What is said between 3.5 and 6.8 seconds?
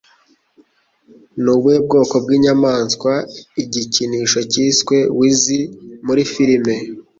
igikinisho cyiswe Weezy muri film?